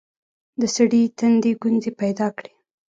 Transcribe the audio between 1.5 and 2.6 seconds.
ګونځې پيدا کړې.